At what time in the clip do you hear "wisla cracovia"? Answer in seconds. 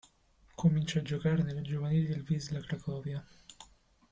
2.27-3.23